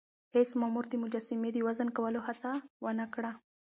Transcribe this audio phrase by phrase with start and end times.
[0.35, 2.49] هیڅ مامور د مجسمې د وزن کولو هڅه
[2.83, 3.31] ونه کړه.